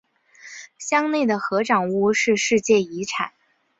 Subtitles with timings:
[0.79, 3.31] 乡内的合掌屋是世界遗产。